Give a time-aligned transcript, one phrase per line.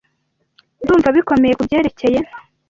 [0.81, 2.19] Ndumva bikomeye kubyerekeye.